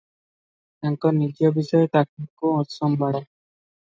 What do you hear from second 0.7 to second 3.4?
ତାଙ୍କ ନିଜ ବିଷୟ ତାଙ୍କୁ ଅସମ୍ଭାଳ।